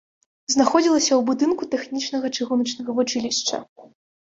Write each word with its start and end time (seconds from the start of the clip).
Знаходзілася 0.53 1.13
ў 1.17 1.19
будынку 1.29 1.69
тэхнічнага 1.75 2.33
чыгуначнага 2.39 2.91
вучылішча. 3.03 3.65